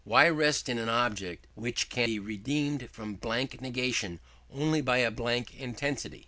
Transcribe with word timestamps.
Why 0.03 0.27
rest 0.29 0.67
in 0.67 0.79
an 0.79 0.89
object 0.89 1.45
which 1.53 1.87
can 1.89 2.07
be 2.07 2.17
redeemed 2.17 2.89
from 2.91 3.13
blank 3.13 3.61
negation 3.61 4.19
only 4.49 4.81
by 4.81 4.97
a 4.97 5.11
blank 5.11 5.53
intensity? 5.59 6.19